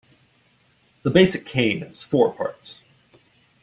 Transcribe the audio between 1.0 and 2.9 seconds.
The basic cane has four parts.